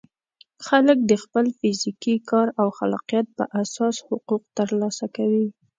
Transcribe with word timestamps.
خلک 0.67 0.97
د 1.11 1.13
خپل 1.23 1.45
فزیکي 1.59 2.15
کار 2.29 2.47
او 2.61 2.67
خلاقیت 2.77 3.27
په 3.37 3.43
اساس 3.61 3.95
حقوق 4.07 4.43
ترلاسه 4.57 5.05
کوي. 5.15 5.47